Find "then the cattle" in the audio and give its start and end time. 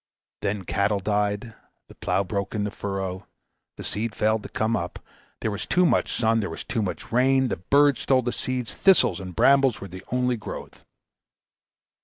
0.41-0.99